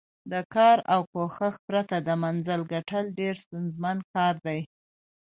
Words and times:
د 0.31 0.33
کار 0.53 0.77
او 0.93 0.99
کوښښ 1.11 1.55
پرته 1.67 1.97
د 2.07 2.09
منزل 2.23 2.61
ګټل 2.73 3.05
ډېر 3.19 3.35
ستونزمن 3.43 3.97
کار 4.13 4.35
دی. 4.45 4.59